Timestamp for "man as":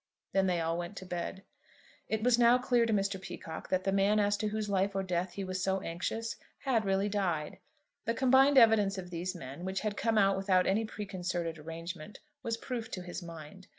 3.91-4.35